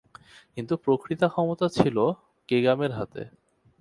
[0.55, 1.97] কিন্তু প্রকৃত ক্ষমতা ছিল
[2.49, 3.21] কেগামে’র হাতে।